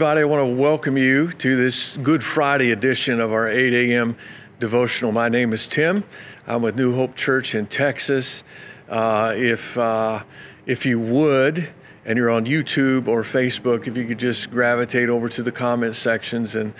[0.00, 0.22] everybody.
[0.22, 4.16] I want to welcome you to this Good Friday edition of our 8 a.m.
[4.58, 5.12] devotional.
[5.12, 6.04] My name is Tim.
[6.46, 8.42] I'm with New Hope Church in Texas.
[8.88, 10.22] Uh, if, uh,
[10.64, 11.68] if you would,
[12.06, 15.94] and you're on YouTube or Facebook, if you could just gravitate over to the comment
[15.94, 16.72] sections and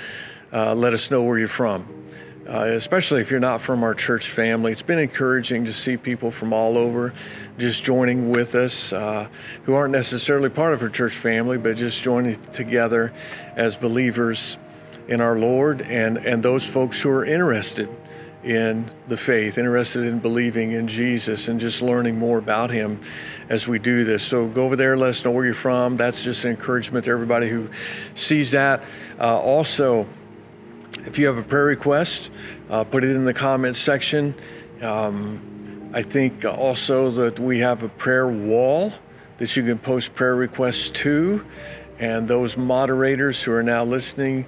[0.50, 1.99] uh, let us know where you're from
[2.50, 4.72] uh, especially if you're not from our church family.
[4.72, 7.12] It's been encouraging to see people from all over
[7.58, 9.28] just joining with us uh,
[9.64, 13.12] who aren't necessarily part of our church family, but just joining together
[13.54, 14.58] as believers
[15.06, 17.88] in our Lord and, and those folks who are interested
[18.42, 23.00] in the faith, interested in believing in Jesus and just learning more about Him
[23.48, 24.24] as we do this.
[24.24, 25.96] So go over there, let us know where you're from.
[25.96, 27.68] That's just an encouragement to everybody who
[28.14, 28.82] sees that.
[29.18, 30.06] Uh, also,
[31.06, 32.30] if you have a prayer request,
[32.68, 34.34] uh, put it in the comments section.
[34.82, 38.92] Um, I think also that we have a prayer wall
[39.38, 41.44] that you can post prayer requests to.
[41.98, 44.46] And those moderators who are now listening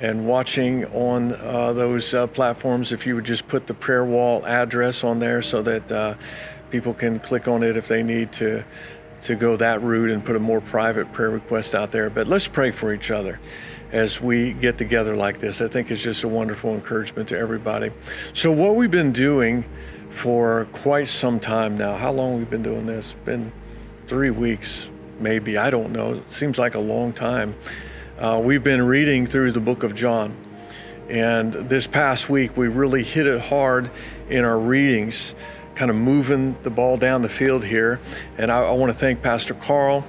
[0.00, 4.44] and watching on uh, those uh, platforms, if you would just put the prayer wall
[4.44, 6.14] address on there so that uh,
[6.70, 8.64] people can click on it if they need to
[9.22, 12.10] to go that route and put a more private prayer request out there.
[12.10, 13.38] But let's pray for each other
[13.92, 15.60] as we get together like this.
[15.60, 17.92] I think it's just a wonderful encouragement to everybody.
[18.32, 19.64] So, what we've been doing
[20.10, 23.14] for quite some time now, how long we've been doing this?
[23.24, 23.52] Been
[24.06, 24.88] three weeks,
[25.20, 25.56] maybe.
[25.56, 26.14] I don't know.
[26.14, 27.54] It seems like a long time.
[28.18, 30.36] Uh, we've been reading through the book of John.
[31.08, 33.90] And this past week, we really hit it hard
[34.30, 35.34] in our readings,
[35.74, 38.00] kind of moving the ball down the field here.
[38.38, 40.06] And I, I want to thank Pastor Carl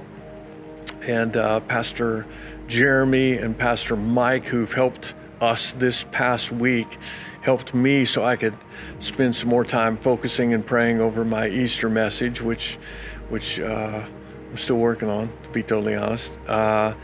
[1.02, 2.26] and uh, Pastor
[2.66, 6.98] Jeremy and Pastor Mike, who've helped us this past week,
[7.42, 8.56] helped me so I could
[8.98, 12.76] spend some more time focusing and praying over my Easter message, which,
[13.28, 14.02] which uh,
[14.50, 16.38] I'm still working on, to be totally honest.
[16.46, 16.94] Uh,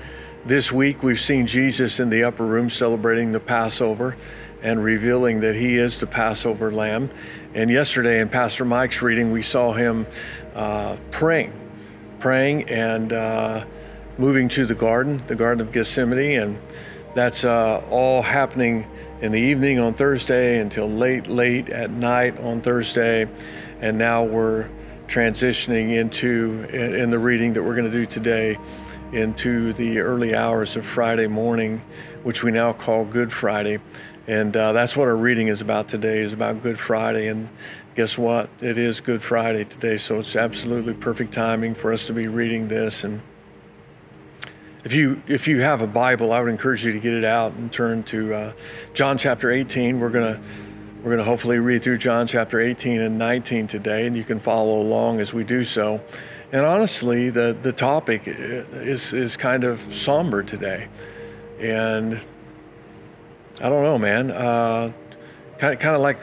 [0.46, 4.16] this week, we've seen Jesus in the upper room celebrating the Passover
[4.62, 7.10] and revealing that he is the Passover lamb.
[7.54, 10.06] And yesterday in Pastor Mike's reading, we saw him
[10.54, 11.52] uh, praying,
[12.20, 13.64] praying and uh,
[14.18, 16.58] moving to the garden, the Garden of Gethsemane, and
[17.14, 18.86] that's uh, all happening
[19.20, 23.28] in the evening on Thursday until late, late at night on Thursday.
[23.80, 24.68] And now we're
[25.08, 28.58] transitioning into, in the reading that we're going to do today,
[29.12, 31.82] into the early hours of Friday morning,
[32.22, 33.80] which we now call Good Friday.
[34.28, 37.26] And uh, that's what our reading is about today, is about Good Friday.
[37.26, 37.48] And
[38.00, 38.48] guess what?
[38.62, 42.66] It is Good Friday today, so it's absolutely perfect timing for us to be reading
[42.66, 43.04] this.
[43.04, 43.20] And
[44.84, 47.52] if you if you have a Bible, I would encourage you to get it out
[47.52, 48.52] and turn to uh,
[48.94, 50.00] John chapter 18.
[50.00, 50.40] We're gonna
[51.02, 54.80] we're gonna hopefully read through John chapter 18 and 19 today, and you can follow
[54.80, 56.00] along as we do so.
[56.52, 60.88] And honestly, the the topic is is kind of somber today,
[61.58, 62.18] and
[63.60, 64.30] I don't know, man.
[64.30, 64.90] Uh,
[65.58, 66.16] kind of kind of like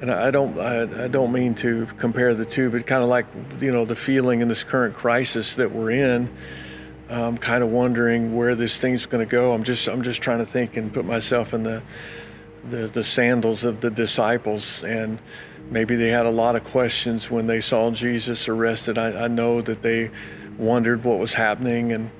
[0.00, 3.26] and I don't I, I, don't mean to compare the two, but kind of like
[3.60, 6.30] you know the feeling in this current crisis that we're in.
[7.08, 9.52] I'm kind of wondering where this thing's going to go.
[9.52, 11.82] I'm just I'm just trying to think and put myself in the,
[12.68, 15.18] the the sandals of the disciples, and
[15.70, 18.98] maybe they had a lot of questions when they saw Jesus arrested.
[18.98, 20.10] I, I know that they
[20.58, 22.10] wondered what was happening and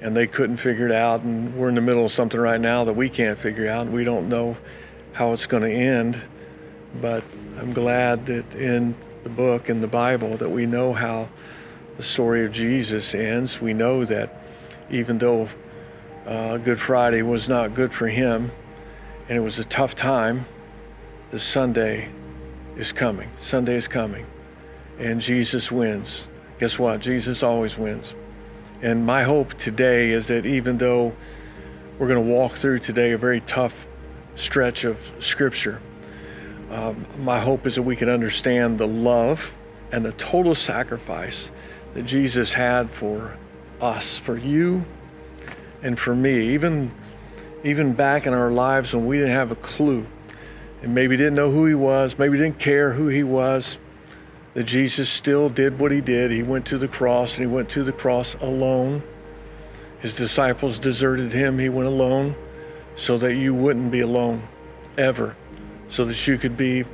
[0.00, 1.22] and they couldn't figure it out.
[1.22, 3.86] And we're in the middle of something right now that we can't figure out.
[3.86, 4.56] And we don't know
[5.12, 6.20] how it's going to end.
[7.00, 7.24] But
[7.58, 11.28] I'm glad that in the book, in the Bible, that we know how
[11.96, 13.60] the story of Jesus ends.
[13.60, 14.42] We know that
[14.90, 15.48] even though
[16.26, 18.50] uh, Good Friday was not good for him
[19.28, 20.46] and it was a tough time,
[21.30, 22.08] the Sunday
[22.76, 23.30] is coming.
[23.36, 24.26] Sunday is coming.
[24.98, 26.28] And Jesus wins.
[26.58, 27.00] Guess what?
[27.00, 28.14] Jesus always wins.
[28.82, 31.14] And my hope today is that even though
[31.98, 33.86] we're going to walk through today a very tough
[34.34, 35.80] stretch of Scripture,
[36.70, 39.54] um, my hope is that we can understand the love
[39.92, 41.52] and the total sacrifice
[41.94, 43.36] that Jesus had for
[43.80, 44.84] us, for you,
[45.82, 46.54] and for me.
[46.54, 46.90] Even,
[47.62, 50.06] even back in our lives when we didn't have a clue
[50.82, 53.78] and maybe didn't know who he was, maybe didn't care who he was,
[54.54, 56.30] that Jesus still did what he did.
[56.30, 59.02] He went to the cross and he went to the cross alone.
[60.00, 61.58] His disciples deserted him.
[61.58, 62.34] He went alone
[62.96, 64.48] so that you wouldn't be alone
[64.98, 65.36] ever
[65.88, 66.84] so that you could be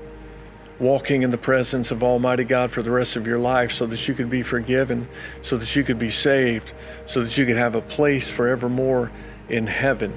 [0.79, 4.09] walking in the presence of Almighty God for the rest of your life, so that
[4.09, 5.09] you could be forgiven,
[5.41, 6.73] so that you could be saved,
[7.07, 9.13] so that you could have a place forevermore
[9.49, 10.17] in heaven.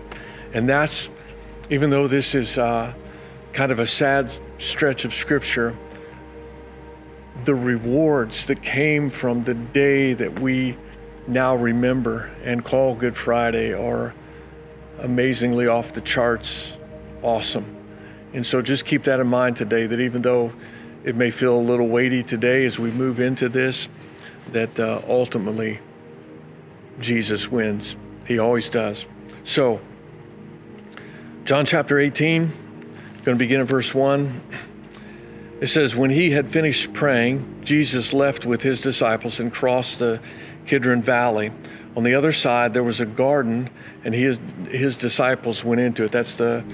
[0.54, 1.10] And that's,
[1.70, 2.94] even though this is uh,
[3.54, 5.76] kind of a sad stretch of Scripture,
[7.44, 10.78] the rewards that came from the day that we
[11.28, 14.14] now remember and call Good Friday are
[15.00, 16.78] amazingly off the charts
[17.22, 17.75] awesome.
[18.36, 20.52] And so just keep that in mind today that even though
[21.06, 23.88] it may feel a little weighty today as we move into this,
[24.52, 25.80] that uh, ultimately
[27.00, 27.96] Jesus wins.
[28.28, 29.06] He always does.
[29.46, 29.80] So,
[31.46, 32.48] John chapter 18,
[33.24, 34.42] going to begin at verse 1.
[35.62, 40.20] It says, When he had finished praying, Jesus left with his disciples and crossed the
[40.66, 41.52] Kidron Valley.
[41.96, 43.70] On the other side, there was a garden,
[44.04, 46.12] and his, his disciples went into it.
[46.12, 46.66] That's the,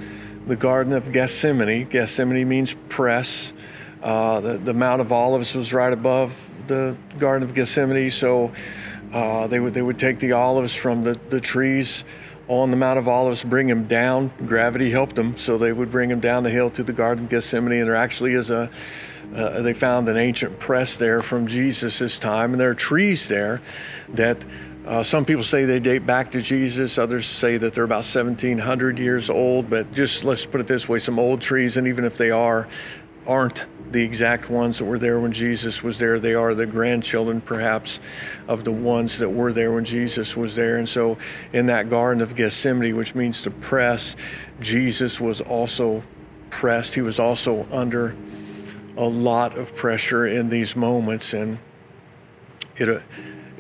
[0.48, 1.86] the Garden of Gethsemane.
[1.86, 3.54] Gethsemane means press.
[4.02, 6.36] Uh, the, the Mount of Olives was right above
[6.68, 8.52] the Garden of Gethsemane, so
[9.14, 12.04] uh, they, would, they would take the olives from the, the trees
[12.48, 14.32] on the Mount of Olives, bring them down.
[14.46, 17.30] Gravity helped them, so they would bring them down the hill to the Garden of
[17.30, 17.80] Gethsemane.
[17.80, 18.70] And there actually is a,
[19.34, 23.62] uh, they found an ancient press there from Jesus' time, and there are trees there
[24.10, 24.44] that
[24.86, 26.98] uh, some people say they date back to Jesus.
[26.98, 29.70] Others say that they're about 1,700 years old.
[29.70, 32.68] But just let's put it this way: some old trees, and even if they are,
[33.28, 36.20] aren't the exact ones that were there when Jesus was there.
[36.20, 38.00] They are the grandchildren, perhaps,
[38.48, 40.78] of the ones that were there when Jesus was there.
[40.78, 41.18] And so,
[41.54, 44.16] in that Garden of Gethsemane, which means to press,
[44.60, 46.04] Jesus was also
[46.50, 46.96] pressed.
[46.96, 48.16] He was also under
[48.98, 51.60] a lot of pressure in these moments, and
[52.78, 53.02] it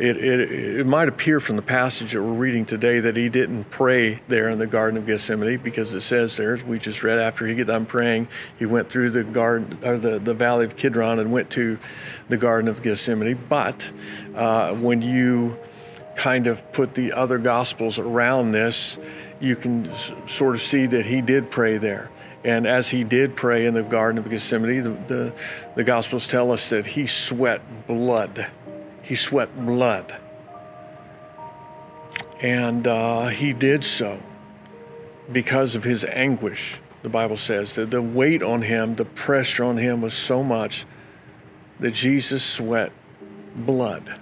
[0.02, 3.66] it, it, it might appear from the passage that we're reading today that he didn't
[3.66, 7.46] pray there in the Garden of Gethsemane because it says there, we just read, after
[7.46, 8.28] he got done praying,
[8.58, 11.78] he went through the garden or the, the valley of Kidron and went to
[12.30, 13.38] the Garden of Gethsemane.
[13.48, 13.92] But
[14.34, 15.58] uh, when you
[16.16, 18.98] kind of put the other gospels around this,
[19.40, 22.10] you can s- sort of see that he did pray there.
[22.44, 25.34] And as he did pray in the Garden of Gethsemane, the, the,
[25.76, 28.48] the Gospels tell us that he sweat blood
[29.12, 30.16] he sweat blood.
[32.40, 34.22] And uh, he did so
[35.30, 37.76] because of his anguish, the Bible says.
[37.76, 40.86] That the weight on him, the pressure on him was so much
[41.82, 42.94] that Jesus sweat
[43.54, 44.18] blood.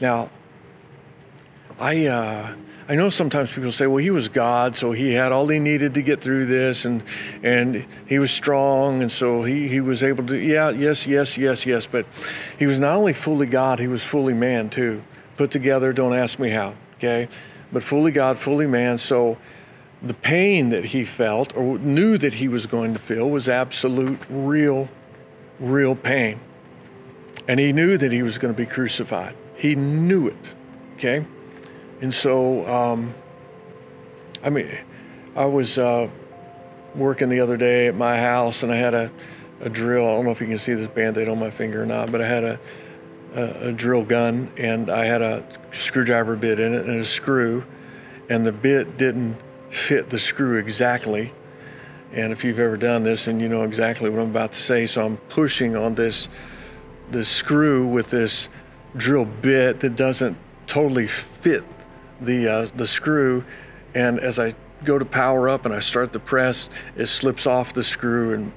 [0.00, 0.30] Now,
[1.78, 5.48] I, uh, I know sometimes people say, well, he was God, so he had all
[5.48, 7.02] he needed to get through this, and
[7.42, 11.64] and he was strong, and so he, he was able to, yeah, yes, yes, yes,
[11.64, 11.86] yes.
[11.86, 12.04] But
[12.58, 15.02] he was not only fully God, he was fully man too.
[15.38, 17.28] Put together, don't ask me how, okay?
[17.72, 18.98] But fully God, fully man.
[18.98, 19.38] So
[20.02, 24.20] the pain that he felt or knew that he was going to feel was absolute,
[24.28, 24.90] real,
[25.58, 26.38] real pain.
[27.48, 29.34] And he knew that he was going to be crucified.
[29.56, 30.52] He knew it,
[30.94, 31.24] okay?
[32.00, 33.14] And so, um,
[34.42, 34.68] I mean,
[35.36, 36.08] I was uh,
[36.94, 39.10] working the other day at my house and I had a,
[39.60, 40.06] a drill.
[40.06, 42.12] I don't know if you can see this band aid on my finger or not,
[42.12, 42.60] but I had a,
[43.34, 47.64] a, a drill gun and I had a screwdriver bit in it and a screw,
[48.28, 49.36] and the bit didn't
[49.70, 51.32] fit the screw exactly.
[52.12, 54.86] And if you've ever done this and you know exactly what I'm about to say,
[54.86, 56.28] so I'm pushing on this
[57.10, 58.48] this screw with this
[58.96, 61.64] drill bit that doesn't totally fit
[62.20, 63.44] the uh, the screw,
[63.94, 67.72] and as I go to power up and I start the press, it slips off
[67.72, 68.52] the screw and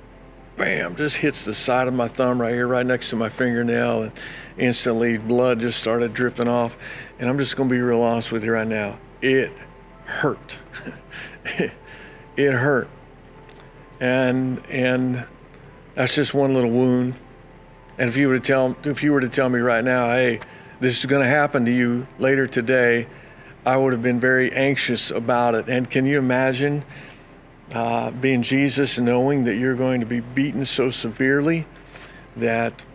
[0.58, 4.04] bam, just hits the side of my thumb right here, right next to my fingernail,
[4.04, 4.12] and
[4.58, 6.78] instantly blood just started dripping off.
[7.20, 8.98] And I'm just gonna be real honest with you right now.
[9.22, 9.52] It
[10.06, 10.60] hurt.
[12.36, 12.90] it hurt.
[14.00, 15.26] And and
[15.96, 17.16] that's just one little wound.
[17.98, 20.40] And if you were to tell if you were to tell me right now, hey,
[20.80, 23.08] this is gonna happen to you later today,
[23.68, 25.68] I would have been very anxious about it.
[25.68, 26.86] And can you imagine
[27.74, 31.66] uh, being Jesus, knowing that you're going to be beaten so severely
[32.38, 32.86] that,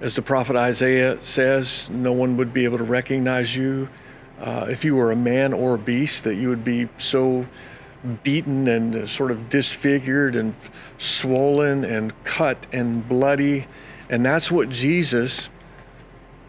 [0.00, 3.88] as the prophet Isaiah says, no one would be able to recognize you
[4.40, 7.46] uh, if you were a man or a beast, that you would be so
[8.24, 10.52] beaten and uh, sort of disfigured and
[10.98, 13.68] swollen and cut and bloody.
[14.10, 15.48] And that's what Jesus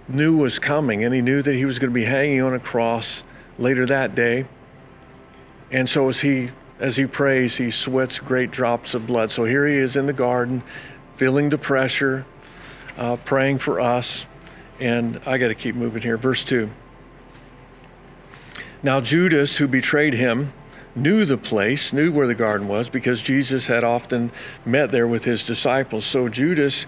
[0.08, 1.04] knew was coming.
[1.04, 3.24] And he knew that he was going to be hanging on a cross
[3.60, 4.46] later that day.
[5.72, 6.50] And so as he
[6.80, 9.32] as he prays, he sweats great drops of blood.
[9.32, 10.64] So here he is in the garden,
[11.18, 12.26] feeling the pressure,
[12.98, 14.26] uh, praying for us.
[14.80, 16.16] And I got to keep moving here.
[16.16, 16.72] Verse 2.
[18.82, 20.54] Now, Judas, who betrayed him,
[20.96, 24.32] knew the place, knew where the garden was, because Jesus had often
[24.66, 26.06] met there with his disciples.
[26.06, 26.86] So Judas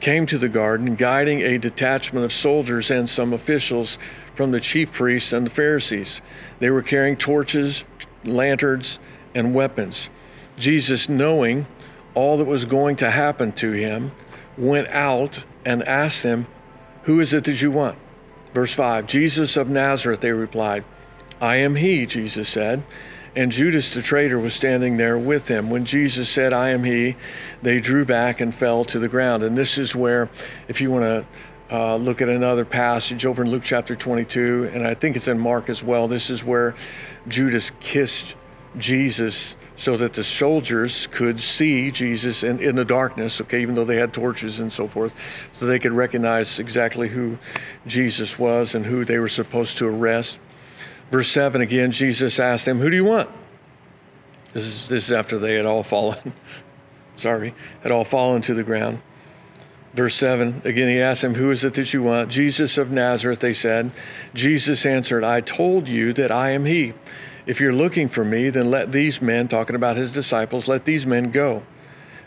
[0.00, 3.96] came to the garden, guiding a detachment of soldiers and some officials
[4.34, 6.20] from the chief priests and the Pharisees.
[6.58, 7.84] They were carrying torches,
[8.24, 8.98] lanterns,
[9.34, 10.10] and weapons.
[10.56, 11.66] Jesus, knowing
[12.14, 14.12] all that was going to happen to him,
[14.56, 16.46] went out and asked them,
[17.04, 17.98] Who is it that you want?
[18.52, 20.84] Verse 5 Jesus of Nazareth, they replied.
[21.40, 22.82] I am he, Jesus said.
[23.36, 25.70] And Judas the traitor was standing there with him.
[25.70, 27.16] When Jesus said, I am he,
[27.62, 29.42] they drew back and fell to the ground.
[29.44, 30.28] And this is where,
[30.66, 31.24] if you want to
[31.70, 35.38] uh, look at another passage over in Luke chapter 22, and I think it's in
[35.38, 36.74] Mark as well, this is where
[37.28, 38.36] Judas kissed
[38.76, 43.84] Jesus so that the soldiers could see Jesus in, in the darkness, okay, even though
[43.84, 45.14] they had torches and so forth,
[45.52, 47.38] so they could recognize exactly who
[47.86, 50.38] Jesus was and who they were supposed to arrest.
[51.10, 53.30] Verse 7 again, Jesus asked them, Who do you want?
[54.52, 56.32] This is, this is after they had all fallen,
[57.16, 59.00] sorry, had all fallen to the ground.
[59.92, 62.30] Verse 7, again, he asked them, Who is it that you want?
[62.30, 63.90] Jesus of Nazareth, they said.
[64.34, 66.92] Jesus answered, I told you that I am he.
[67.44, 71.06] If you're looking for me, then let these men, talking about his disciples, let these
[71.06, 71.62] men go.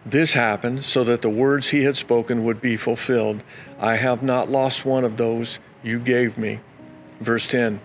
[0.05, 3.41] This happened so that the words he had spoken would be fulfilled.
[3.79, 6.59] I have not lost one of those you gave me.
[7.21, 7.79] Verse 10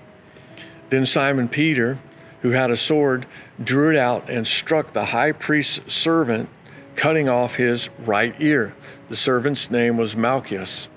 [0.89, 1.99] Then Simon Peter,
[2.43, 3.27] who had a sword,
[3.63, 6.49] drew it out and struck the high priest's servant,
[6.97, 8.75] cutting off his right ear.
[9.09, 10.89] The servant's name was Malchus.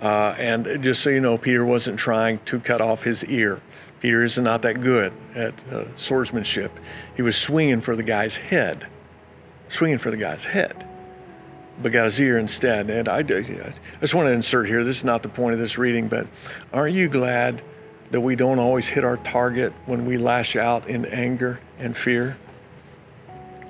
[0.00, 3.60] Uh, and just so you know, Peter wasn't trying to cut off his ear.
[4.00, 6.72] Peter is not that good at uh, swordsmanship.
[7.14, 8.86] He was swinging for the guy's head,
[9.68, 10.88] swinging for the guy's head,
[11.80, 12.90] but got his ear instead.
[12.90, 13.22] And I, I
[14.00, 16.26] just want to insert here this is not the point of this reading, but
[16.72, 17.62] aren't you glad
[18.10, 22.36] that we don't always hit our target when we lash out in anger and fear?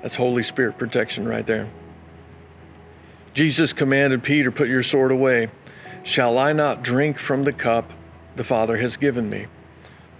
[0.01, 1.69] That's Holy Spirit protection right there.
[3.33, 5.49] Jesus commanded Peter, Put your sword away.
[6.03, 7.91] Shall I not drink from the cup
[8.35, 9.47] the Father has given me?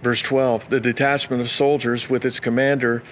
[0.02, 3.02] Verse 12 The detachment of soldiers with its commander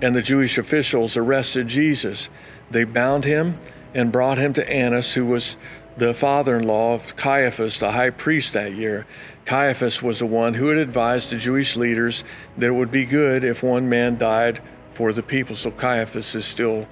[0.00, 2.28] and the Jewish officials arrested Jesus.
[2.70, 3.58] They bound him
[3.94, 5.56] and brought him to Annas, who was
[5.96, 9.06] the father in law of Caiaphas, the high priest that year.
[9.44, 12.24] Caiaphas was the one who had advised the Jewish leaders
[12.56, 14.60] that it would be good if one man died
[14.94, 15.54] for the people.
[15.54, 16.88] So Caiaphas is still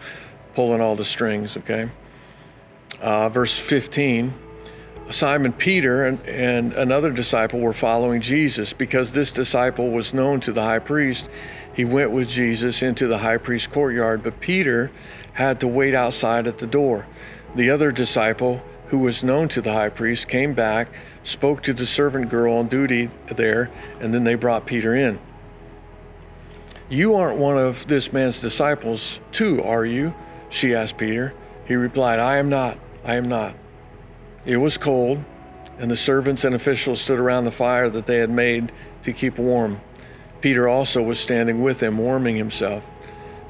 [0.55, 1.91] pulling all the strings, okay?
[3.01, 4.33] Uh, verse 15
[5.11, 8.73] Simon Peter and, and, another disciple were following Jesus.
[8.73, 11.29] Because this disciple was known to the high priest,
[11.75, 14.91] he went with Jesus into the high priest's courtyard, but Peter
[15.33, 17.07] had to wait outside at the door.
[17.57, 20.89] The other disciple, who was known to the high priest, came back,
[21.25, 23.71] spoke to the servant girl on duty there,
[24.01, 25.19] and then they brought Peter in.
[26.89, 30.15] You aren't one of this man's disciples, too, are you?
[30.51, 31.35] She asked Peter.
[31.71, 32.79] He replied, I am not.
[33.05, 33.55] I am not.
[34.45, 35.25] It was cold,
[35.79, 38.73] and the servants and officials stood around the fire that they had made
[39.05, 39.81] to keep warm.
[40.41, 42.85] Peter also was standing with them, warming himself.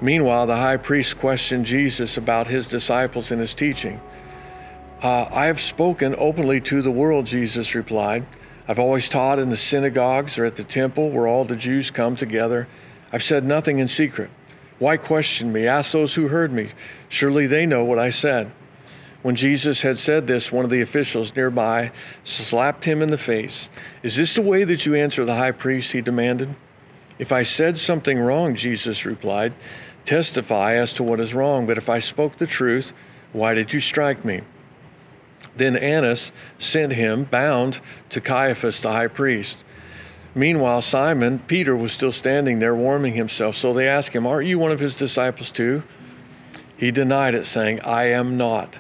[0.02, 3.98] Meanwhile, the high priest questioned Jesus about his disciples and his teaching.
[5.02, 8.26] Uh, I have spoken openly to the world, Jesus replied.
[8.68, 12.16] I've always taught in the synagogues or at the temple where all the Jews come
[12.16, 12.68] together.
[13.14, 14.28] I've said nothing in secret.
[14.80, 15.68] Why question me?
[15.68, 16.70] Ask those who heard me.
[17.08, 18.50] Surely they know what I said.
[19.22, 21.92] When Jesus had said this, one of the officials nearby
[22.24, 23.68] slapped him in the face.
[24.02, 25.92] Is this the way that you answer the high priest?
[25.92, 26.54] He demanded.
[27.18, 29.52] If I said something wrong, Jesus replied,
[30.06, 31.66] testify as to what is wrong.
[31.66, 32.94] But if I spoke the truth,
[33.34, 34.40] why did you strike me?
[35.54, 39.62] Then Annas sent him bound to Caiaphas the high priest.
[40.34, 43.56] Meanwhile, Simon, Peter, was still standing there warming himself.
[43.56, 45.82] So they asked him, Aren't you one of his disciples too?
[46.76, 48.78] He denied it, saying, I am not.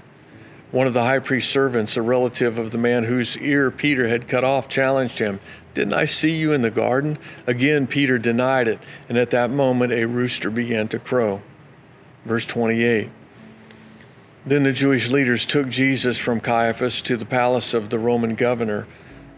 [0.70, 4.28] One of the high priest's servants, a relative of the man whose ear Peter had
[4.28, 5.40] cut off, challenged him,
[5.74, 7.18] Didn't I see you in the garden?
[7.46, 8.78] Again, Peter denied it,
[9.08, 11.42] and at that moment a rooster began to crow.
[12.24, 13.10] Verse 28.
[14.46, 18.86] Then the Jewish leaders took Jesus from Caiaphas to the palace of the Roman governor.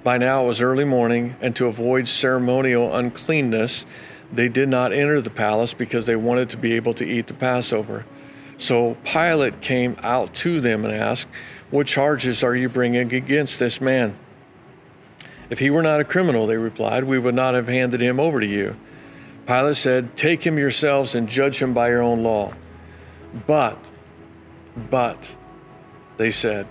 [0.03, 3.87] By now it was early morning, and to avoid ceremonial uncleanness,
[4.33, 7.35] they did not enter the palace because they wanted to be able to eat the
[7.35, 8.05] Passover.
[8.59, 11.29] So Pilate came out to them and asked,
[11.71, 14.17] What charges are you bringing against this man?
[15.51, 18.41] If he were not a criminal, they replied, we would not have handed him over
[18.41, 18.75] to you.
[19.47, 22.55] Pilate said, Take him yourselves and judge him by your own law.
[23.47, 23.79] But,
[24.91, 25.35] but,
[26.17, 26.67] they said,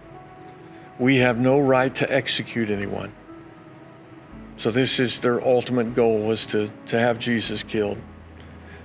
[0.99, 3.11] we have no right to execute anyone.
[4.61, 7.97] So this is their ultimate goal was to, to have Jesus killed.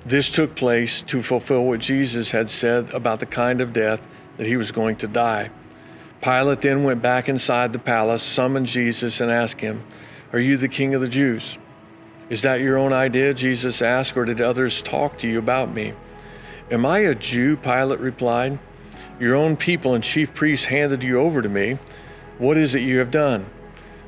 [0.06, 4.47] This took place to fulfill what Jesus had said about the kind of death that
[4.47, 5.50] he was going to die.
[6.23, 9.85] Pilate then went back inside the palace, summoned Jesus, and asked him,
[10.33, 11.59] Are you the king of the Jews?
[12.30, 13.35] Is that your own idea?
[13.35, 15.92] Jesus asked, or did others talk to you about me?
[16.71, 17.54] Am I a Jew?
[17.54, 18.59] Pilate replied.
[19.21, 21.76] Your own people and chief priests handed you over to me.
[22.38, 23.45] What is it you have done?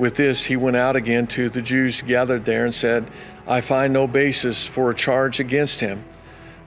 [0.00, 3.10] With this, he went out again to the Jews gathered there and said,
[3.46, 6.02] I find no basis for a charge against him.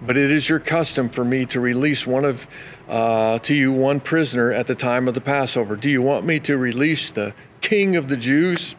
[0.04, 2.48] But it is your custom for me to release one of
[2.88, 5.76] uh, to you one prisoner at the time of the Passover.
[5.76, 8.76] Do you want me to release the King of the Jews?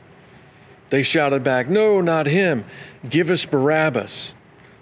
[0.88, 2.64] They shouted back, No, not him.
[3.10, 4.34] Give us Barabbas.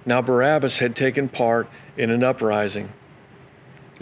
[0.05, 2.93] Now, Barabbas had taken part in an uprising.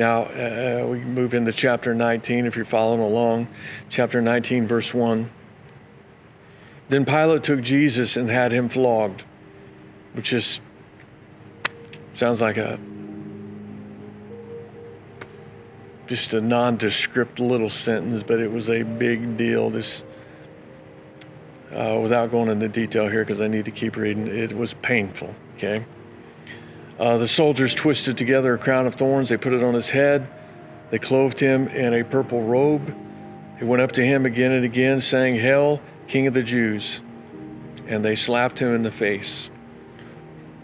[0.00, 3.46] Now, uh, we move into chapter 19 if you're following along.
[3.88, 5.30] Chapter 19, verse 1.
[6.90, 9.22] Then Pilate took Jesus and had him flogged,
[10.12, 10.60] which is
[12.14, 12.80] sounds like a
[16.08, 19.70] just a nondescript little sentence, but it was a big deal.
[19.70, 20.02] This,
[21.72, 25.32] uh, without going into detail here, because I need to keep reading, it was painful.
[25.56, 25.84] Okay.
[26.98, 29.28] Uh, the soldiers twisted together a crown of thorns.
[29.28, 30.26] They put it on his head.
[30.90, 32.92] They clothed him in a purple robe.
[33.60, 37.02] He went up to him again and again, saying, Hail, King of the Jews.
[37.86, 39.48] And they slapped him in the face.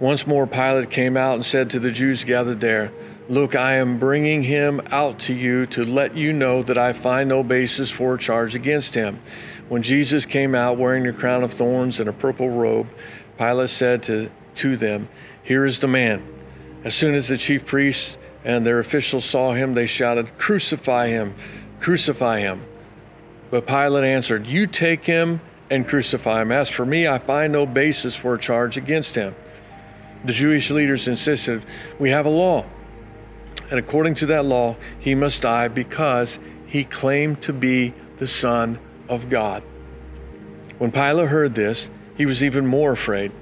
[0.00, 2.90] Once more, Pilate came out and said to the Jews gathered there,
[3.28, 7.28] Look, I am bringing him out to you to let you know that I find
[7.28, 9.20] no basis for a charge against him.
[9.68, 12.88] When Jesus came out wearing a crown of thorns and a purple robe,
[13.38, 15.08] Pilate said to, to them,
[15.44, 16.26] Here is the man.
[16.82, 21.34] As soon as the chief priests and their officials saw him, they shouted, Crucify him!
[21.78, 22.64] Crucify him!
[23.56, 25.40] But Pilate answered, You take him
[25.70, 26.52] and crucify him.
[26.52, 29.34] As for me, I find no basis for a charge against him.
[30.26, 31.64] The Jewish leaders insisted,
[31.98, 32.66] We have a law.
[33.70, 38.78] And according to that law, he must die because he claimed to be the Son
[39.08, 39.62] of God.
[40.76, 43.32] When Pilate heard this, he was even more afraid,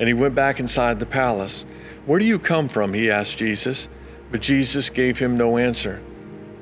[0.00, 1.64] and he went back inside the palace.
[2.06, 2.92] Where do you come from?
[2.92, 3.88] he asked Jesus.
[4.32, 6.02] But Jesus gave him no answer.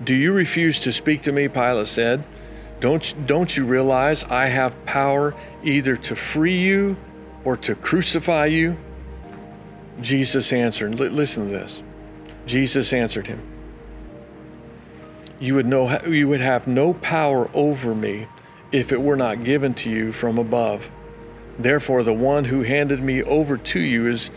[0.04, 1.48] Do you refuse to speak to me?
[1.48, 2.22] Pilate said.
[2.80, 6.96] Don't, don't you realize I have power either to free you
[7.44, 8.76] or to crucify you?
[10.00, 11.82] Jesus answered, listen to this.
[12.46, 13.40] Jesus answered him,
[15.40, 18.26] you would, know, you would have no power over me
[18.72, 20.90] if it were not given to you from above.
[21.58, 24.30] Therefore, the one who handed me over to you is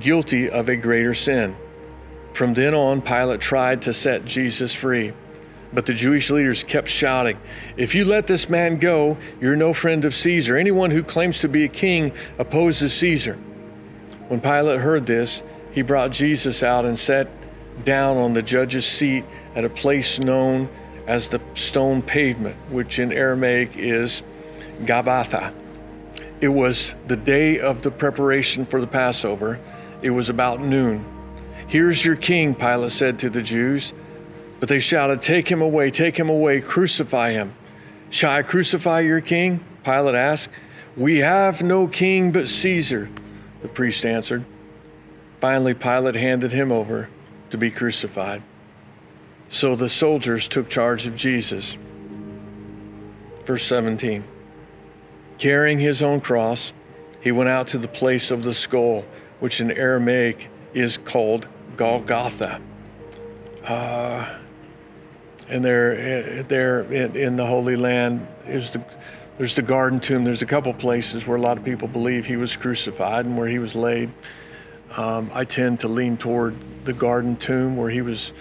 [0.00, 1.56] guilty of a greater sin.
[2.32, 5.12] From then on, Pilate tried to set Jesus free.
[5.72, 7.38] But the Jewish leaders kept shouting,
[7.76, 10.56] If you let this man go, you're no friend of Caesar.
[10.56, 13.34] Anyone who claims to be a king opposes Caesar.
[14.28, 17.28] When Pilate heard this, he brought Jesus out and sat
[17.84, 19.24] down on the judge's seat
[19.54, 20.68] at a place known
[21.06, 24.22] as the stone pavement, which in Aramaic is
[24.82, 25.52] Gabbatha.
[26.40, 29.58] It was the day of the preparation for the Passover.
[30.02, 31.04] It was about noon.
[31.68, 33.92] Here's your king, Pilate said to the Jews.
[34.60, 37.54] But they shouted, Take him away, take him away, crucify him.
[38.10, 39.64] Shall I crucify your king?
[39.84, 40.50] Pilate asked.
[40.96, 43.10] We have no king but Caesar,
[43.60, 44.44] the priest answered.
[45.40, 47.08] Finally, Pilate handed him over
[47.50, 48.42] to be crucified.
[49.48, 51.76] So the soldiers took charge of Jesus.
[53.44, 54.24] Verse 17
[55.38, 56.72] Carrying his own cross,
[57.20, 59.04] he went out to the place of the skull,
[59.40, 62.60] which in Aramaic is called Golgotha.
[63.64, 64.38] Uh,
[65.48, 68.84] and there, there in, in, the Holy Land is the
[69.38, 70.24] there's the garden tomb.
[70.24, 73.48] There's a couple places where a lot of people believe he was crucified and where
[73.48, 74.10] he was laid.
[74.96, 76.54] Um, I tend to lean toward
[76.86, 78.32] the garden tomb where he was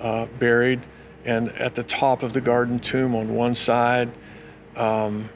[0.00, 0.80] uh, buried,
[1.26, 4.10] and at the top of the garden tomb on one side,
[4.76, 5.28] um,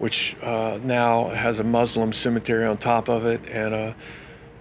[0.00, 3.96] which uh, now has a Muslim cemetery on top of it and a,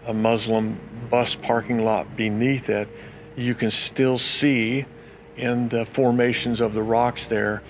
[0.06, 2.88] a Muslim bus parking lot beneath it,
[3.36, 4.86] you can still see
[5.38, 7.62] in the formations of the rocks there,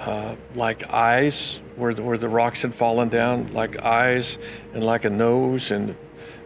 [0.00, 4.38] uh, like eyes, where the, where the rocks had fallen down, like eyes
[4.74, 5.96] and like a nose, and,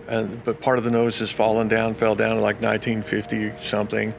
[0.06, 4.14] and but part of the nose has fallen down, fell down in like 1950 something.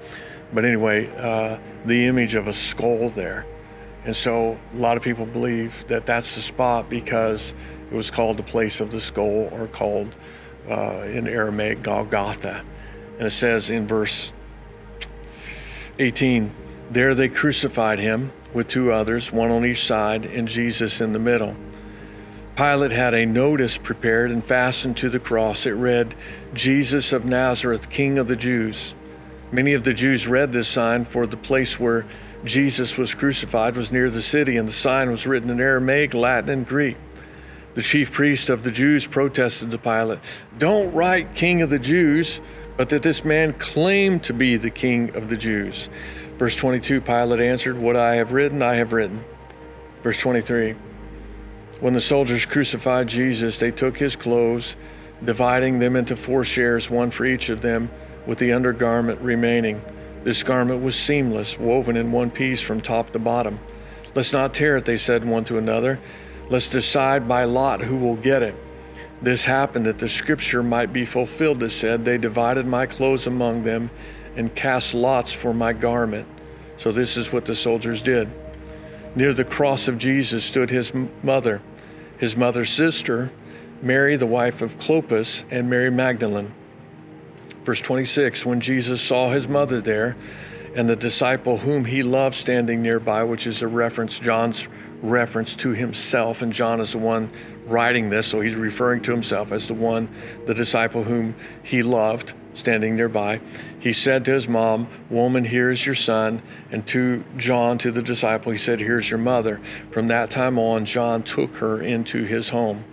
[0.54, 3.46] But anyway, uh, the image of a skull there.
[4.04, 7.54] And so a lot of people believe that that's the spot because
[7.90, 10.16] it was called the place of the skull or called
[10.70, 12.66] uh, in Aramaic Golgotha.
[13.18, 14.34] And it says in verse
[16.00, 16.52] 18,
[16.90, 21.20] There they crucified him with two others, one on each side, and Jesus in the
[21.20, 21.56] middle.
[22.56, 25.66] Pilate had a notice prepared and fastened to the cross.
[25.66, 26.16] It read,
[26.54, 28.94] Jesus of Nazareth, King of the Jews.
[29.52, 32.06] Many of the Jews read this sign, for the place where
[32.44, 36.50] Jesus was crucified was near the city, and the sign was written in Aramaic, Latin,
[36.50, 36.98] and Greek.
[37.74, 40.20] The chief priest of the Jews protested to Pilate,
[40.58, 42.42] Don't write King of the Jews,
[42.82, 45.88] but that this man claimed to be the King of the Jews.
[46.40, 49.24] Verse 22 Pilate answered, What I have written, I have written.
[50.02, 50.74] Verse 23
[51.80, 54.76] When the soldiers crucified Jesus, they took his clothes,
[55.24, 57.88] dividing them into four shares, one for each of them,
[58.26, 59.80] with the undergarment remaining.
[60.24, 63.60] This garment was seamless, woven in one piece from top to bottom.
[64.16, 66.00] Let's not tear it, they said one to another.
[66.50, 68.56] Let's decide by lot who will get it.
[69.22, 73.64] This happened that the scripture might be fulfilled that said, They divided my clothes among
[73.64, 73.92] them
[74.36, 76.28] and cast lots for my garment.
[76.78, 78.30] So this is what the soldiers did.
[79.16, 81.62] Near the cross of Jesus stood his mother,
[82.18, 83.32] his mother's sister,
[83.82, 86.54] Mary, the wife of Clopas, and Mary Magdalene.
[87.64, 90.16] Verse 26 When Jesus saw his mother there,
[90.76, 94.68] and the disciple whom he loved standing nearby, which is a reference, John's
[95.02, 97.30] reference to himself, and John is the one
[97.72, 100.10] writing this, so he's referring to himself as the one,
[100.46, 103.40] the disciple whom he loved, standing nearby.
[103.80, 106.42] He said to his mom, Woman, here is your son.
[106.72, 109.60] And to John, to the disciple, he said, Here's your mother.
[109.90, 112.84] From that time on, John took her into his home.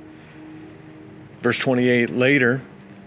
[1.42, 2.62] Verse 28 Later,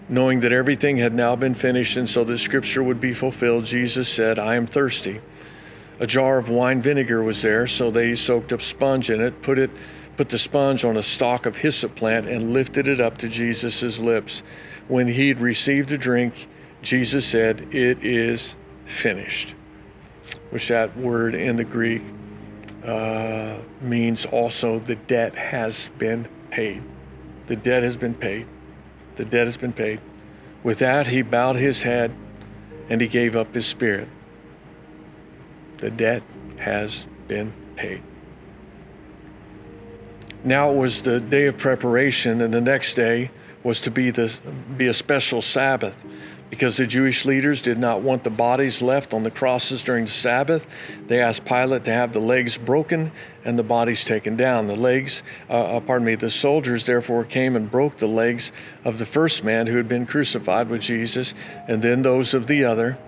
[0.08, 4.08] knowing that everything had now been finished, and so the scripture would be fulfilled, Jesus
[4.08, 5.20] said, I am thirsty.
[6.00, 9.58] A jar of wine vinegar was there, so they soaked up sponge in it, put
[9.58, 9.70] it
[10.16, 13.98] put the sponge on a stalk of hyssop plant and lifted it up to Jesus'
[13.98, 14.42] lips.
[14.88, 16.48] When he'd received a drink,
[16.82, 19.54] Jesus said, It is finished.
[20.50, 22.02] Which that word in the Greek
[22.84, 26.82] uh, means also the debt has been paid.
[27.46, 28.46] The debt has been paid.
[29.16, 30.00] The debt has been paid.
[30.62, 32.12] With that, he bowed his head
[32.88, 34.08] and he gave up his spirit.
[35.78, 36.22] The debt
[36.58, 38.02] has been paid.
[40.44, 43.30] Now it was the day of preparation, and the next day
[43.62, 44.40] was to be, the,
[44.76, 46.04] be a special Sabbath
[46.50, 50.10] because the Jewish leaders did not want the bodies left on the crosses during the
[50.10, 50.66] Sabbath.
[51.06, 53.10] They asked Pilate to have the legs broken
[53.44, 54.66] and the bodies taken down.
[54.66, 58.52] The legs, uh, uh, pardon me, the soldiers therefore came and broke the legs
[58.84, 61.32] of the first man who had been crucified with Jesus,
[61.68, 62.98] and then those of the other.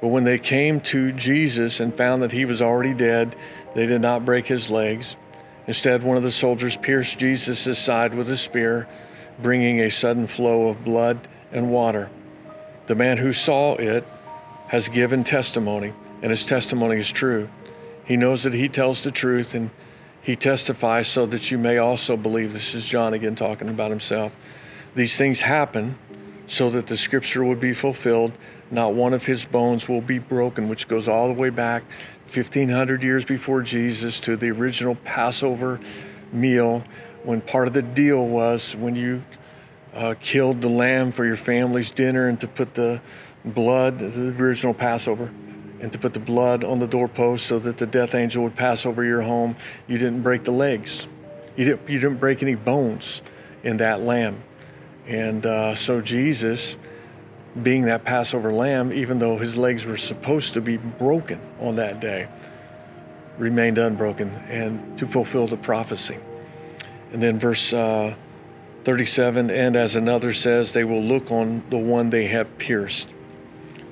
[0.00, 3.34] But when they came to Jesus and found that he was already dead,
[3.74, 5.16] they did not break his legs.
[5.66, 8.86] Instead, one of the soldiers pierced Jesus' side with a spear,
[9.40, 12.10] bringing a sudden flow of blood and water.
[12.86, 14.04] The man who saw it
[14.68, 17.48] has given testimony, and his testimony is true.
[18.04, 19.70] He knows that he tells the truth, and
[20.20, 22.52] he testifies so that you may also believe.
[22.52, 24.34] This is John again talking about himself.
[24.94, 25.98] These things happen
[26.46, 28.32] so that the scripture would be fulfilled.
[28.70, 31.84] Not one of his bones will be broken, which goes all the way back
[32.24, 35.80] 1500 years before Jesus to the original Passover
[36.32, 36.82] meal
[37.22, 39.22] when part of the deal was when you
[39.94, 43.00] uh, killed the lamb for your family's dinner and to put the
[43.44, 45.30] blood, the original Passover,
[45.80, 48.86] and to put the blood on the doorpost so that the death angel would pass
[48.86, 49.56] over your home.
[49.86, 51.06] You didn't break the legs,
[51.56, 53.22] you didn't, you didn't break any bones
[53.62, 54.42] in that lamb.
[55.06, 56.76] And uh, so Jesus,
[57.62, 62.00] being that Passover lamb, even though his legs were supposed to be broken on that
[62.00, 62.28] day,
[63.38, 66.18] remained unbroken and to fulfill the prophecy.
[67.12, 68.14] And then verse uh,
[68.84, 73.08] 37 and as another says they will look on the one they have pierced.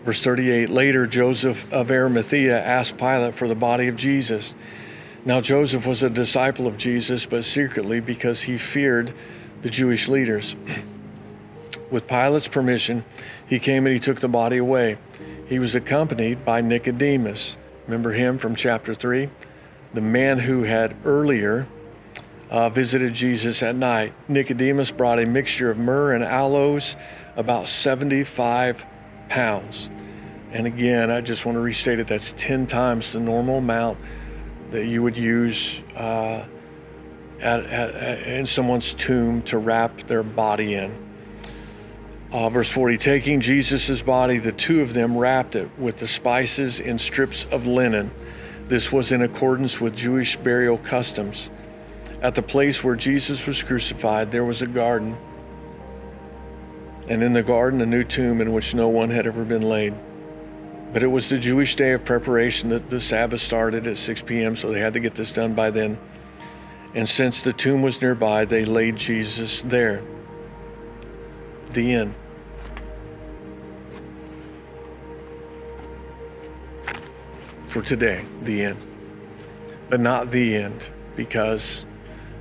[0.04, 4.54] Verse 38 later joseph of arimathea asked pilate for the body of jesus.
[5.24, 9.12] Now joseph was a disciple of jesus but secretly because he feared
[9.62, 10.56] the jewish leaders
[11.92, 13.04] with pilate's permission
[13.46, 14.98] he came and he took the body away
[15.48, 19.28] he was accompanied by nicodemus remember him from chapter 3
[19.94, 21.68] the man who had earlier
[22.52, 24.12] uh, visited Jesus at night.
[24.28, 26.96] Nicodemus brought a mixture of myrrh and aloes,
[27.34, 28.84] about 75
[29.30, 29.88] pounds.
[30.52, 33.98] And again, I just want to restate it that's 10 times the normal amount
[34.70, 36.44] that you would use uh,
[37.40, 40.94] at, at, at, in someone's tomb to wrap their body in.
[42.32, 46.80] Uh, verse 40 Taking Jesus' body, the two of them wrapped it with the spices
[46.80, 48.10] in strips of linen.
[48.68, 51.50] This was in accordance with Jewish burial customs.
[52.22, 55.14] At the place where Jesus was crucified, there was a garden,
[57.06, 59.92] and in the garden, a new tomb in which no one had ever been laid.
[60.94, 64.56] But it was the Jewish day of preparation that the Sabbath started at 6 p.m.,
[64.56, 65.98] so they had to get this done by then.
[66.94, 70.02] And since the tomb was nearby, they laid Jesus there.
[71.72, 72.14] The end.
[77.72, 78.76] For today, the end.
[79.88, 80.84] But not the end,
[81.16, 81.86] because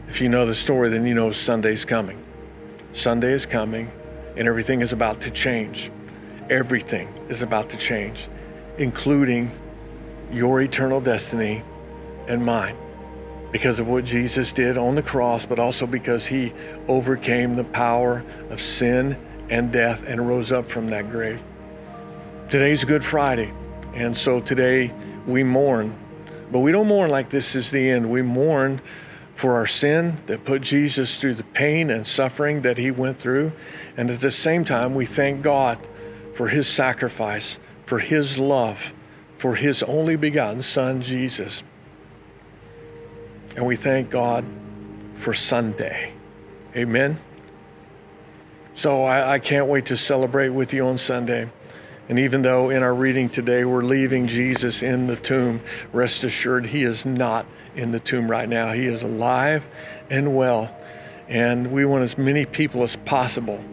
[0.09, 2.21] if you know the story, then you know Sunday's coming.
[2.91, 3.89] Sunday is coming,
[4.35, 5.89] and everything is about to change.
[6.49, 8.27] Everything is about to change,
[8.77, 9.49] including
[10.33, 11.63] your eternal destiny
[12.27, 12.75] and mine
[13.53, 16.51] because of what Jesus did on the cross, but also because he
[16.89, 19.15] overcame the power of sin
[19.49, 21.41] and death and rose up from that grave.
[22.49, 23.53] Today's Good Friday,
[23.93, 24.93] and so today
[25.27, 25.95] we mourn,
[26.51, 28.09] but we don't mourn like this is the end.
[28.09, 28.81] We mourn
[29.33, 33.51] for our sin that put Jesus through the pain and suffering that he went through,
[33.97, 35.79] and at the same time, we thank God
[36.33, 38.93] for his sacrifice, for his love,
[39.37, 41.63] for his only begotten Son, Jesus.
[43.55, 44.45] And we thank God
[45.15, 46.13] for Sunday.
[46.75, 47.19] Amen.
[48.75, 51.49] So I, I, can't wait to celebrate with you on Sunday.
[52.09, 55.61] And even though in our reading today we're leaving Jesus in the tomb,
[55.93, 58.73] rest assured he is not in the tomb right now.
[58.73, 59.65] He is alive
[60.09, 60.75] and well.
[61.27, 63.63] And we want as many people as possible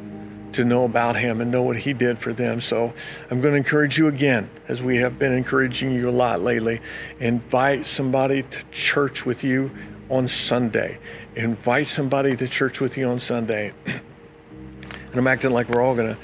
[0.53, 2.61] to know about him and know what he did for them.
[2.61, 2.93] So
[3.31, 6.81] I'm going to encourage you again, as we have been encouraging you a lot lately.
[7.21, 9.71] Invite somebody to church with you
[10.09, 10.99] on Sunday.
[11.37, 13.73] Invite somebody to church with you on Sunday.
[13.87, 16.21] and I'm acting like we're all going to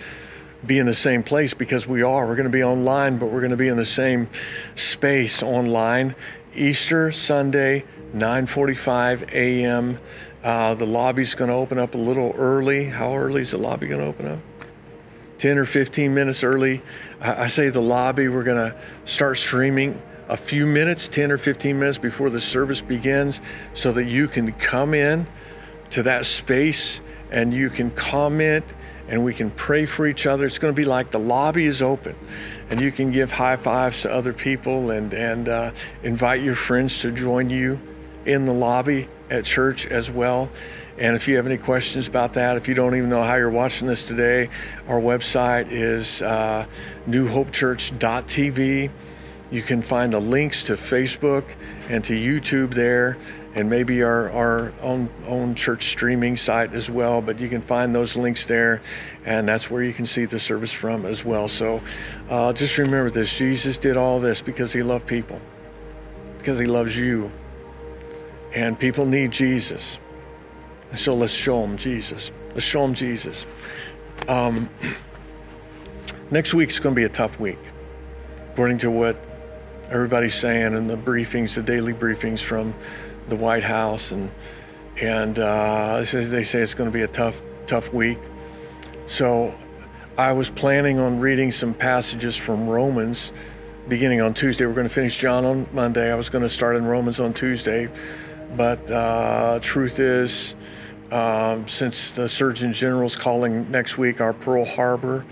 [0.67, 2.27] be in the same place because we are.
[2.27, 4.29] We're going to be online, but we're going to be in the same
[4.75, 6.15] space online.
[6.55, 9.99] Easter Sunday, 9:45 a.m.
[10.43, 12.85] Uh, the lobby's going to open up a little early.
[12.85, 14.39] How early is the lobby going to open up?
[15.39, 16.83] 10 or 15 minutes early.
[17.21, 21.39] I, I say the lobby, we're going to start streaming a few minutes, 10 or
[21.39, 25.27] 15 minutes before the service begins, so that you can come in
[25.91, 28.75] to that space and you can comment
[29.09, 30.47] and we can pray for each other.
[30.47, 32.17] It's going to be like the lobby is open
[32.71, 35.71] and you can give high fives to other people and, and uh,
[36.03, 37.79] invite your friends to join you
[38.25, 40.51] in the lobby at church as well.
[40.97, 43.51] And if you have any questions about that, if you don't even know how you're
[43.51, 44.49] watching this today,
[44.87, 46.67] our website is uh,
[47.09, 48.91] newhopechurch.tv.
[49.51, 51.45] You can find the links to Facebook
[51.89, 53.19] and to YouTube there,
[53.55, 57.23] and maybe our, our own, own church streaming site as well.
[57.23, 58.83] But you can find those links there,
[59.25, 61.49] and that's where you can see the service from as well.
[61.49, 61.81] So
[62.29, 65.41] uh, just remember this Jesus did all this because he loved people,
[66.39, 67.31] because he loves you
[68.55, 69.99] and people need Jesus.
[70.91, 72.31] And so let's show them Jesus.
[72.55, 73.47] Let's show them Jesus.
[74.29, 74.71] Um,
[76.31, 77.59] next week's going to be a tough week,
[78.53, 79.17] according to what
[79.91, 82.75] everybody's saying in the briefings, the daily briefings from
[83.29, 84.31] the White House, and
[85.01, 88.19] and uh, they say it's going to be a tough, tough week.
[89.07, 89.55] So
[90.17, 93.33] I was planning on reading some passages from Romans
[93.89, 94.67] beginning on Tuesday.
[94.67, 96.11] We're going to finish John on Monday.
[96.11, 97.89] I was going to start in Romans on Tuesday.
[98.57, 100.55] But uh, truth is,
[101.11, 105.25] um, since the Surgeon General's calling next week our Pearl Harbor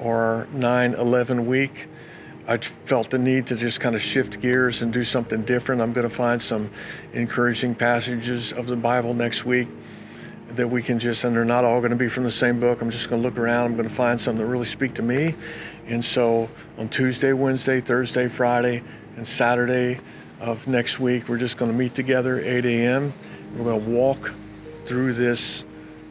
[0.00, 1.88] or 9 11 week,
[2.50, 5.80] I felt the need to just kind of shift gears and do something different.
[5.80, 6.70] I'm going to find some
[7.12, 9.68] encouraging passages of the Bible next week
[10.56, 12.82] that we can just, and they're not all going to be from the same book.
[12.82, 13.66] I'm just going to look around.
[13.66, 15.36] I'm going to find some that really speak to me.
[15.86, 18.82] And so on Tuesday, Wednesday, Thursday, Friday,
[19.16, 20.00] and Saturday,
[20.40, 21.28] of next week.
[21.28, 23.12] We're just going to meet together 8 a.m.
[23.56, 24.32] We're going to walk
[24.86, 25.64] through this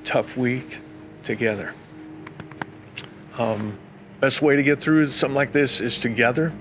[0.06, 0.78] tough week
[1.24, 1.74] together.
[3.38, 3.78] Um,
[4.20, 6.54] best way to get through something like this is together.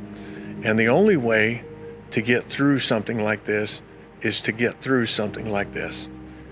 [0.63, 1.65] And the only way
[2.11, 3.83] to get through something like this
[4.23, 6.09] is to get through something like this.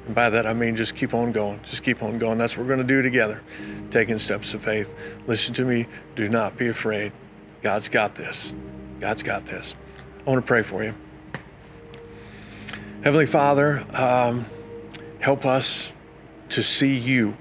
[0.06, 1.60] And by that, I mean just keep on going.
[1.64, 2.38] Just keep on going.
[2.38, 3.42] That's what we're going to do together,
[3.90, 4.94] taking steps of faith.
[5.26, 5.86] Listen to me.
[6.14, 7.12] Do not be afraid.
[7.62, 8.52] God's got this.
[9.00, 9.74] God's got this.
[10.26, 10.94] I want to pray for you.
[13.02, 14.46] Heavenly Father, um,
[15.20, 15.92] help us
[16.50, 17.36] to see you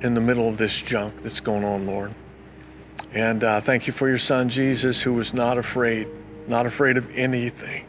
[0.00, 2.14] in the middle of this junk that's going on, Lord.
[3.12, 6.08] And uh, thank you for your son, Jesus, who was not afraid,
[6.46, 7.86] not afraid of anything,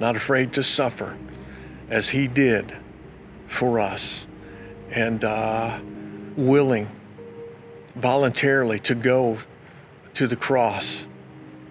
[0.00, 1.16] not afraid to suffer
[1.88, 2.76] as he did
[3.46, 4.26] for us,
[4.90, 5.78] and uh,
[6.36, 6.88] willing
[7.94, 9.38] voluntarily to go
[10.14, 11.06] to the cross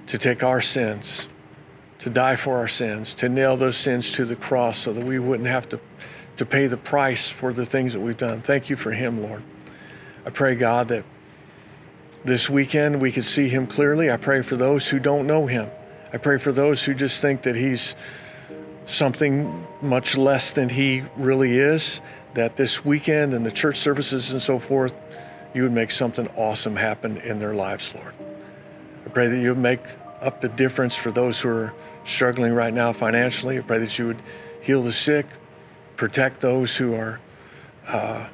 [0.08, 1.28] to take our sins
[2.04, 5.20] to die for our sins, to nail those sins to the cross so that we
[5.20, 5.80] wouldn't have to,
[6.36, 8.42] to pay the price for the things that we've done.
[8.42, 9.42] Thank you for him, Lord.
[10.26, 11.06] I pray, God, that
[12.26, 14.12] this weekend we could see him clearly.
[14.12, 15.70] I pray for those who don't know him.
[16.12, 17.96] I pray for those who just think that he's
[18.86, 22.02] something much less than he really is,
[22.34, 24.94] that this weekend and the church services and so forth,
[25.54, 28.14] you would make something awesome happen in their lives, Lord.
[29.06, 29.82] I pray that you would make
[30.22, 31.74] up the difference for those who are
[32.06, 33.58] struggling right now financially.
[33.58, 34.22] I pray that you would
[34.62, 35.26] heal the sick,
[35.96, 37.20] protect those who are
[37.88, 38.28] uh,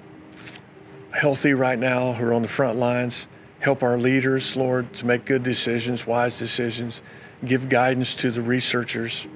[1.12, 3.28] healthy right now, who are on the front lines.
[3.60, 7.04] Help our leaders, Lord, to make good decisions, wise decisions.
[7.44, 9.28] Give guidance to the researchers.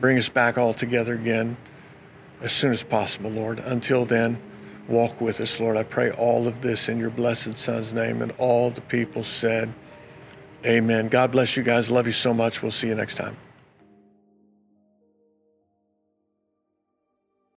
[0.00, 1.56] Bring us back all together again
[2.40, 3.58] as soon as possible, Lord.
[3.58, 4.40] Until then,
[4.88, 5.76] walk with us, Lord.
[5.76, 8.22] I pray all of this in your blessed Son's name.
[8.22, 9.72] And all the people said,
[10.64, 11.08] Amen.
[11.08, 11.90] God bless you guys.
[11.90, 12.62] Love you so much.
[12.62, 13.36] We'll see you next time.